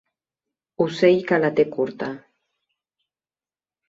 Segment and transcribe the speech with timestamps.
[0.85, 2.07] Ocell que la té curta.